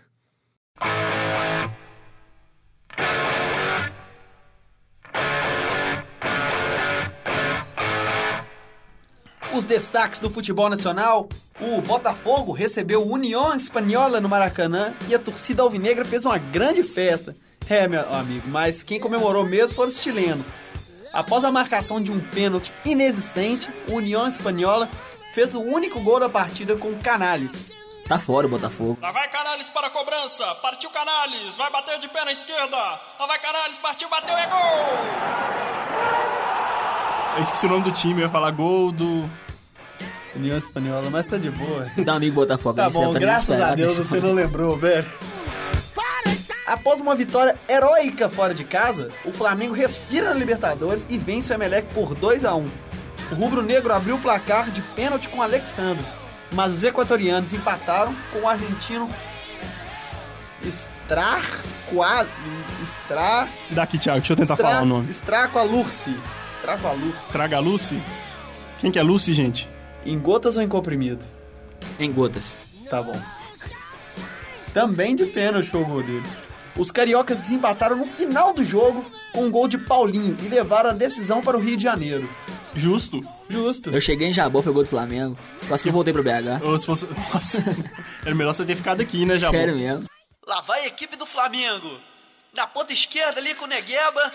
[9.54, 11.30] Os destaques do futebol nacional:
[11.62, 17.36] o Botafogo recebeu União Espanhola no Maracanã e a torcida alvinegra fez uma grande festa.
[17.70, 20.52] É, meu amigo, mas quem comemorou mesmo foram os chilenos.
[21.14, 24.90] Após a marcação de um pênalti inexistente, o União Espanhola
[25.34, 27.72] fez o único gol da partida com o Canales.
[28.08, 28.98] Tá fora o Botafogo.
[29.02, 30.44] Lá vai Canales para a cobrança.
[30.56, 31.56] Partiu Canales.
[31.56, 32.76] Vai bater de pé na esquerda.
[32.78, 33.78] Lá vai Canales.
[33.78, 36.43] Partiu, bateu, é gol!
[37.36, 39.28] Eu esqueci o nome do time, eu ia falar gol do.
[40.36, 41.88] União Espanhola, mas tá de boa.
[42.04, 42.76] Dá um amigo Botafogo.
[42.76, 44.04] Tá você bom, tá graças a Deus né?
[44.04, 45.06] você não lembrou, velho.
[46.66, 51.56] Após uma vitória heróica fora de casa, o Flamengo respira na Libertadores e vence o
[51.56, 52.68] Emelec por 2 a 1
[53.32, 56.04] O rubro-negro abriu o placar de pênalti com o Alexandre,
[56.52, 59.10] mas os equatorianos empataram com o argentino
[60.64, 62.26] Strasqual...
[63.04, 63.48] Stra...
[63.70, 64.70] Daqui, Thiago, deixa eu tentar Stra...
[64.70, 65.10] falar o nome.
[65.12, 66.18] Stracoalursi.
[66.66, 68.02] A Lucy?
[68.80, 69.70] Quem que é Lucy, gente?
[70.06, 71.26] Em gotas ou em comprimido?
[72.00, 72.54] Em gotas.
[72.90, 73.20] Tá bom.
[74.74, 76.26] Também de pênalti o gol dele.
[76.76, 80.94] Os cariocas desempataram no final do jogo com um gol de Paulinho e levaram a
[80.94, 82.30] decisão para o Rio de Janeiro.
[82.76, 83.24] Justo.
[83.48, 83.92] Justo.
[83.92, 85.38] Eu cheguei em Jabó, foi gol do Flamengo.
[85.68, 86.64] Quase que eu voltei pro BH.
[86.64, 87.08] Ou se fosse.
[87.34, 87.64] Nossa,
[88.26, 89.56] era melhor você ter ficado aqui, né, Jabu?
[89.56, 90.10] Sério mesmo.
[90.48, 92.00] Lá vai a equipe do Flamengo.
[92.56, 94.32] Na ponta esquerda ali com o Negueba.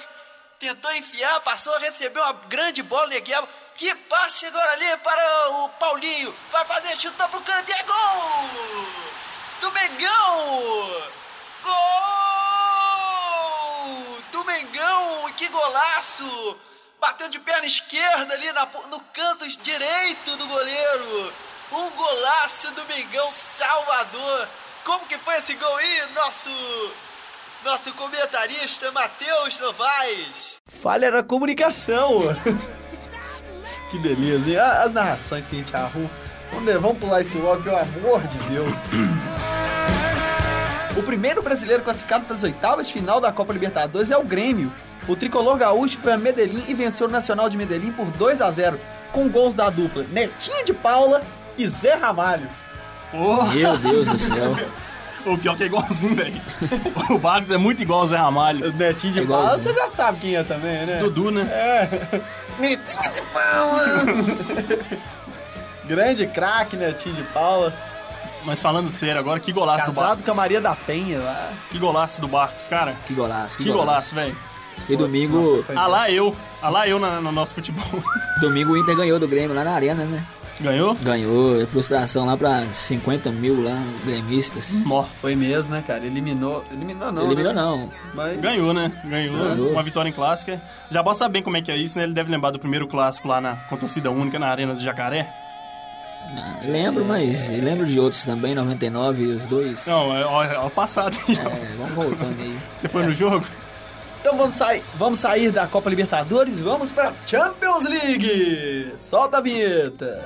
[0.59, 3.49] Tentou enfiar, passou a receber uma grande bola, Negueba.
[3.77, 6.35] Que passe agora ali para o Paulinho.
[6.51, 8.41] Vai fazer, chutou pro canto e é gol!
[9.61, 11.03] Do Mengão!
[11.63, 11.75] Gol!
[14.33, 15.33] Do Mengão!
[15.37, 16.59] Que golaço!
[16.99, 21.33] Bateu de perna esquerda ali na, no canto direito do goleiro.
[21.71, 24.49] Um golaço do Mengão Salvador.
[24.83, 26.51] Como que foi esse gol aí, nosso
[27.65, 30.57] nosso comentarista Matheus Novaes?
[30.67, 32.23] Falha na comunicação.
[33.91, 34.59] que beleza, hein?
[34.59, 36.11] As narrações que a gente arruma.
[36.53, 38.89] Vamos, vamos pular esse logo, pelo amor de Deus.
[40.97, 44.73] O primeiro brasileiro classificado para as oitavas final da Copa Libertadores é o Grêmio.
[45.07, 48.51] O tricolor gaúcho foi a Medellín e venceu o Nacional de Medellín por 2 a
[48.51, 48.81] 0
[49.13, 51.23] com gols da dupla Netinho de Paula
[51.57, 52.49] e Zé Ramalho.
[53.11, 54.57] Porra, Meu Deus do céu.
[55.27, 56.41] o pior que é igualzinho, velho.
[57.11, 58.69] O Barcos é muito igual ao Zé Ramalho.
[58.69, 59.75] O Netinho de É Paula, igualzinho.
[59.75, 60.99] você já sabe quem é também, né?
[60.99, 61.43] Dudu, né?
[61.51, 62.21] É.
[62.59, 63.83] Netinho de Paula!
[65.87, 67.73] Grande craque, Netinho de Paula.
[68.45, 70.25] Mas falando sério agora, que golaço do Casado Barcos.
[70.25, 71.51] com a Maria da Penha lá.
[71.71, 72.95] Que golaço do Barcos, cara.
[73.07, 73.57] Que golaço.
[73.57, 74.37] Que golaço, velho.
[74.89, 76.35] E domingo, Ah lá eu.
[76.63, 77.85] Ah lá eu na- no nosso futebol.
[78.41, 80.23] domingo o Inter ganhou do Grêmio lá na arena, né?
[80.61, 80.95] Ganhou?
[80.97, 84.73] Ganhou, frustração lá pra 50 mil lá, gremistas.
[84.85, 85.05] Nó.
[85.05, 86.05] Foi mesmo, né, cara?
[86.05, 86.65] Eliminou.
[86.73, 87.25] Eliminou não.
[87.27, 87.63] Eliminou né?
[87.63, 87.91] não.
[88.15, 88.41] Mas...
[88.41, 88.93] Ganhou, né?
[89.05, 89.39] Ganhou.
[89.39, 89.71] Ganhou.
[89.71, 90.61] Uma vitória em clássica.
[90.91, 92.05] Já saber bem como é que é isso, né?
[92.05, 95.33] Ele deve lembrar do primeiro clássico lá na, com torcida única na Arena do Jacaré.
[96.37, 99.87] Ah, Lembro, mas lembro de outros também, 99, os dois.
[99.87, 101.17] Não, é, ó, é o passado.
[101.29, 101.45] já.
[101.49, 102.59] É, vamos voltando aí.
[102.77, 103.47] Você foi no jogo?
[104.21, 108.93] Então vamos sair, vamos sair da Copa Libertadores e vamos pra Champions League.
[108.99, 110.25] Solta a vinheta.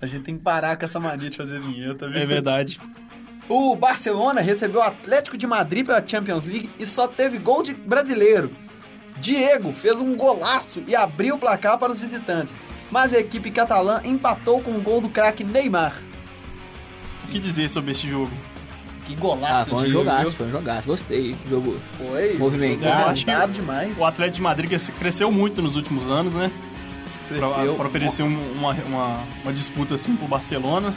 [0.00, 2.20] A gente tem que parar com essa mania de fazer vinheta, viu?
[2.20, 2.80] É verdade.
[3.48, 7.74] O Barcelona recebeu o Atlético de Madrid pela Champions League e só teve gol de
[7.74, 8.50] brasileiro.
[9.18, 12.56] Diego fez um golaço e abriu o placar para os visitantes,
[12.90, 15.94] mas a equipe catalã empatou com o gol do craque Neymar.
[17.24, 18.30] O que dizer sobre este jogo?
[19.04, 20.32] Que golaço Ah, foi um Diego, jogaço, viu?
[20.32, 20.88] foi um jogaço.
[20.88, 21.36] Gostei.
[21.48, 22.36] Jogo Foi.
[22.38, 23.10] movimentado.
[23.10, 23.98] Acho que demais.
[23.98, 26.50] O Atlético de Madrid cres- cresceu muito nos últimos anos, né?
[27.28, 27.48] Pra
[27.86, 30.94] oferecer um- uma, uma, uma disputa assim pro Barcelona.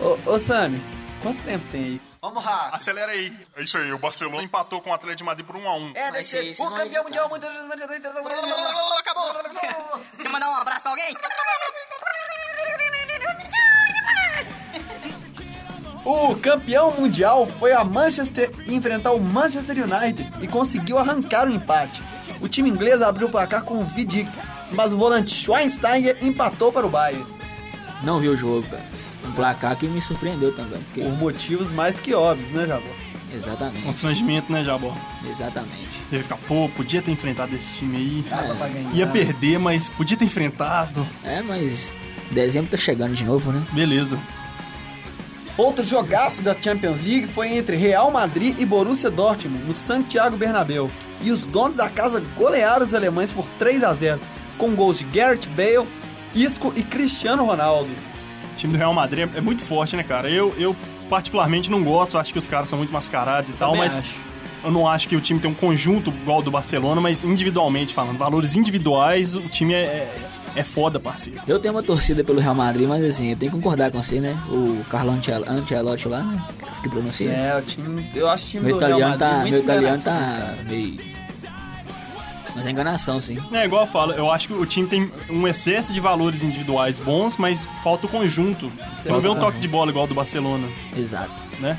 [0.00, 0.80] Ô, ô Sami,
[1.22, 2.00] quanto tempo tem aí?
[2.20, 2.70] Vamos lá.
[2.72, 3.32] Acelera aí.
[3.56, 5.92] É isso aí, o Barcelona empatou com o Atlético de Madrid por 1 a 1
[5.94, 8.06] É, desse esses o campeão mundial vezes.
[8.98, 9.34] Acabou.
[10.20, 11.16] Quer mandar um abraço pra alguém?
[16.04, 22.02] O campeão mundial foi a Manchester enfrentar o Manchester United e conseguiu arrancar o empate.
[22.40, 24.30] O time inglês abriu o placar com o Vidic,
[24.72, 27.26] mas o volante Schweinsteiger empatou para o Bayern.
[28.02, 28.99] Não vi o jogo, cara.
[29.30, 30.80] Um placar que me surpreendeu também.
[30.82, 31.02] Porque...
[31.02, 32.88] Por motivos mais que óbvios, né, Jabó?
[33.32, 34.92] Exatamente, Constrangimento, né, Jabó?
[35.24, 35.88] exatamente.
[36.04, 38.24] Você vai ficar, pô, podia ter enfrentado esse time aí.
[38.28, 38.94] Ganhar.
[38.94, 41.06] Ia perder, mas podia ter enfrentado.
[41.24, 41.90] É, mas
[42.32, 43.62] dezembro tá chegando de novo, né?
[43.72, 44.18] Beleza.
[45.56, 50.90] Outro jogaço da Champions League foi entre Real Madrid e Borussia Dortmund, no Santiago Bernabéu.
[51.22, 54.20] E os donos da casa golearam os alemães por 3 a 0
[54.56, 55.86] com gols de Gareth Bale,
[56.34, 57.90] Isco e Cristiano Ronaldo.
[58.60, 60.28] O time do Real Madrid é muito forte, né, cara?
[60.28, 60.76] Eu, eu
[61.08, 64.14] particularmente não gosto, acho que os caras são muito mascarados e tal, Também mas acho.
[64.62, 67.94] eu não acho que o time tem um conjunto igual ao do Barcelona, mas individualmente
[67.94, 70.14] falando, valores individuais, o time é, é,
[70.56, 71.40] é foda, parceiro.
[71.48, 74.20] Eu tenho uma torcida pelo Real Madrid, mas assim, eu tenho que concordar com você,
[74.20, 74.38] né?
[74.50, 76.44] O Carlo Ancel- Ancelotti lá, né?
[76.82, 77.30] Que pronuncia.
[77.30, 78.04] É, o time.
[78.14, 80.58] Eu acho o time Meu do Real italiano Madrid tá, muito meu italiano tá cara.
[80.68, 81.09] meio...
[82.60, 83.38] Mas é enganação, sim.
[83.52, 87.00] É igual eu falo, eu acho que o time tem um excesso de valores individuais
[87.00, 88.70] bons, mas falta o conjunto.
[89.00, 91.32] Você não vê um toque de bola igual ao do Barcelona, Exato.
[91.58, 91.78] né?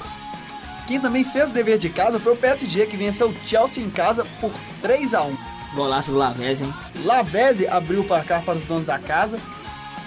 [0.88, 3.92] Quem também fez o dever de casa foi o PSG, que venceu o Chelsea em
[3.92, 5.38] casa por 3 a 1
[5.76, 6.74] Golaço do Lavezzi, hein?
[7.06, 9.40] Lavezzi abriu o placar para os donos da casa.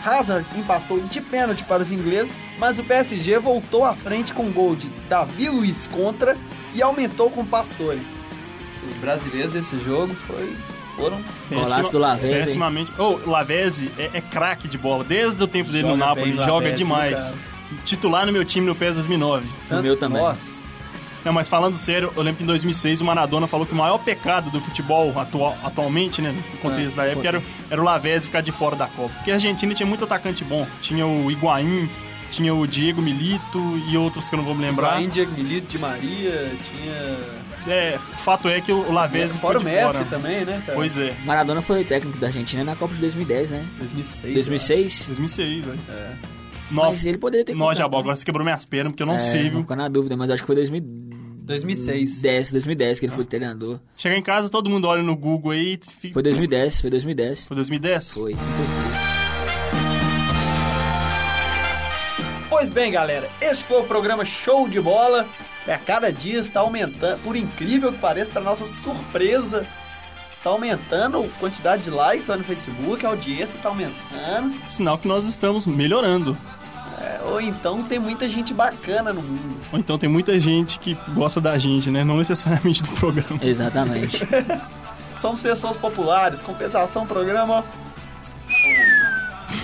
[0.05, 4.77] Hazard empatou de pênalti para os ingleses, mas o PSG voltou à frente com gol
[4.77, 6.37] de Davi Luiz contra
[6.75, 8.03] e aumentou com Pastore.
[8.85, 10.55] Os brasileiros desse jogo foi,
[10.97, 11.21] foram
[11.51, 12.45] Golaço do Lavezzi?
[12.45, 12.93] Pessimamente.
[12.99, 15.05] Oh, o Lavezzi é, é craque de bola.
[15.05, 17.35] Desde o tempo dele no Joga Napoli, bem joga Lavezzi, demais.
[17.85, 19.47] Titular no meu time no PES 2009.
[19.71, 20.21] No meu também.
[20.23, 20.63] Nossa,
[21.25, 23.99] Não, mas falando sério, eu lembro que em 2006 o Maradona falou que o maior
[23.99, 28.27] pecado do futebol atual, atualmente, né, no contexto É, da época, era, era o Lavezzi
[28.27, 29.13] ficar de fora da Copa.
[29.15, 30.67] Porque a Argentina tinha muito atacante bom.
[30.81, 31.89] Tinha o Higuaín,
[32.31, 34.89] tinha o Diego Milito e outros que eu não vou me lembrar.
[34.93, 37.44] Ibrahim Diego Milito, de Maria, tinha...
[37.67, 40.05] É, fato é que o Lavezzi Fora ficou o de Messi fora.
[40.07, 40.77] também, né, cara?
[40.77, 43.67] Pois é, Maradona foi técnico da Argentina na Copa de 2010, né?
[43.79, 44.35] 2006.
[44.35, 45.05] 2006.
[45.09, 45.79] 2006, velho.
[45.89, 46.13] É.
[46.71, 47.79] Mas ele poderia ter Nós, contratado.
[47.79, 49.61] Jabó, agora você quebrou minhas pernas, porque eu não É, sei, viu?
[49.61, 51.25] ficar na dúvida, mas acho que foi 2010,
[51.63, 52.51] 2006.
[52.51, 53.79] 2010 que ele foi treinador.
[53.97, 55.75] Chegar em casa, todo mundo olha no Google aí.
[55.75, 56.15] e Fica...
[56.15, 57.47] Foi 2010, foi 2010.
[57.47, 58.13] Foi 2010?
[58.13, 58.35] Foi.
[62.57, 65.27] Pois bem, galera, esse foi o programa Show de Bola,
[65.67, 69.67] a cada dia está aumentando, por incrível que pareça, para nossa surpresa,
[70.33, 75.09] está aumentando a quantidade de likes lá no Facebook, a audiência está aumentando, Sinal que
[75.09, 76.37] nós estamos melhorando.
[77.01, 79.57] é, ou então tem muita gente bacana no mundo.
[79.73, 82.05] Ou então tem muita gente que gosta da gente, né?
[82.05, 83.41] Não necessariamente do programa.
[83.43, 84.21] Exatamente.
[85.21, 87.65] Somos pessoas populares, compensação, programa...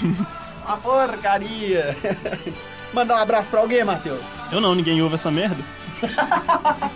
[0.67, 1.97] Uma porcaria.
[2.93, 4.25] Mandar um abraço pra alguém, Matheus.
[4.51, 5.63] Eu não, ninguém ouve essa merda.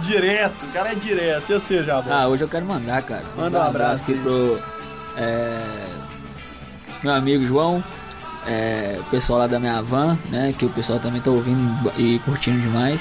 [0.00, 1.50] Direto, o cara é direto.
[1.50, 3.24] Eu sei, já, Ah, hoje eu quero mandar, cara.
[3.36, 4.60] Manda um abraço aqui pro
[5.16, 5.60] é,
[7.02, 7.82] meu amigo João,
[8.46, 10.54] é, o pessoal lá da minha van, né?
[10.56, 13.00] Que o pessoal também tá ouvindo e curtindo demais.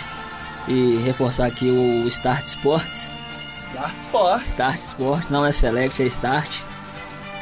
[0.67, 3.11] E reforçar aqui o Start Sports.
[3.71, 4.49] Start Sports.
[4.49, 6.49] Start Sports, não é Select, é Start.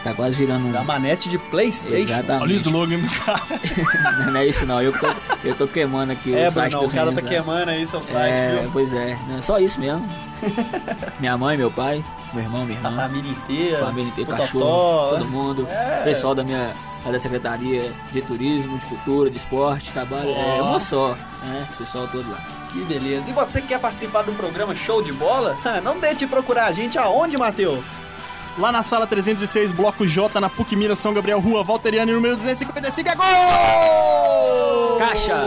[0.05, 0.71] Tá quase virando um.
[0.71, 1.95] Da manete de Playstation.
[1.97, 2.43] Exatamente.
[2.43, 3.41] Olha o slogan do cara.
[4.25, 5.07] Não, não é isso não, eu tô,
[5.43, 7.43] eu tô queimando aqui É, o site Bruno, o dos cara tá meninos, né?
[7.43, 8.71] queimando aí seu site, É, viu?
[8.71, 9.39] pois é, né?
[9.41, 10.07] só isso mesmo.
[11.19, 12.03] minha mãe, meu pai,
[12.33, 13.79] meu irmão, minha A irmã, família inteira.
[13.85, 15.09] família inteira, o cachorro, Totó.
[15.17, 16.01] todo mundo, É.
[16.03, 16.71] pessoal da minha,
[17.05, 20.69] é da Secretaria de Turismo, de Cultura, de Esporte, trabalho, é Ó.
[20.69, 21.67] uma só, né?
[21.73, 22.37] O pessoal todo lá.
[22.71, 23.23] Que beleza.
[23.27, 25.57] E você que quer participar do programa Show de Bola?
[25.83, 27.83] Não deixe de procurar a gente aonde, Matheus?
[28.57, 33.09] Lá na sala 306, bloco J, na PUC Minas, São Gabriel, Rua Valteriane, número 255,
[33.09, 34.97] é gol!
[34.97, 35.43] Caixa!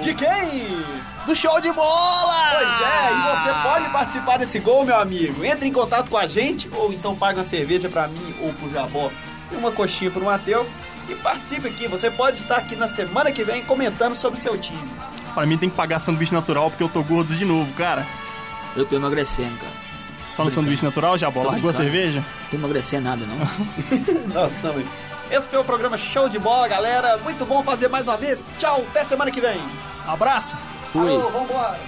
[0.00, 0.84] De quem?
[1.26, 2.50] Do show de bola!
[2.52, 5.44] Pois é, e você pode participar desse gol, meu amigo.
[5.44, 8.70] Entre em contato com a gente, ou então paga uma cerveja pra mim ou pro
[8.70, 9.10] Jabó
[9.50, 10.68] e uma coxinha pro Matheus.
[11.08, 14.56] E participe aqui, você pode estar aqui na semana que vem comentando sobre o seu
[14.56, 14.88] time.
[15.34, 18.06] Pra mim tem que pagar sanduíche natural porque eu tô gordo de novo, cara.
[18.76, 19.79] Eu tô emagrecendo, cara
[20.40, 22.24] só no sanduíche natural, já bola largou a cerveja?
[22.52, 23.36] Não emagrecer nada, não.
[24.32, 24.86] Nossa, tá também.
[25.30, 27.16] Esse foi o programa Show de Bola, galera.
[27.18, 28.50] Muito bom fazer mais uma vez.
[28.58, 29.60] Tchau, até semana que vem.
[30.06, 30.56] Abraço.
[30.92, 31.08] Fui.
[31.08, 31.78] Alô, vambora.